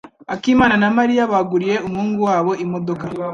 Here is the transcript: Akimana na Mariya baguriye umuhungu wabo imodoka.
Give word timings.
Akimana 0.33 0.75
na 0.81 0.89
Mariya 0.97 1.29
baguriye 1.31 1.75
umuhungu 1.87 2.19
wabo 2.27 2.51
imodoka. 2.65 3.05